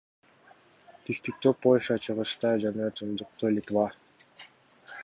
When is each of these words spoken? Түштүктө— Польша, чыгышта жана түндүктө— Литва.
Түштүктө— 1.09 1.53
Польша, 1.65 1.95
чыгышта 2.07 2.49
жана 2.65 2.91
түндүктө— 3.03 3.45
Литва. 3.59 3.87